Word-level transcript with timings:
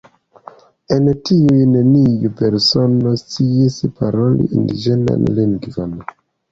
El 0.95 1.09
tiuj 1.29 1.59
neniu 1.75 2.33
persono 2.41 3.15
sciis 3.25 3.81
paroli 4.01 4.53
indiĝenan 4.63 5.35
lingvon. 5.41 5.99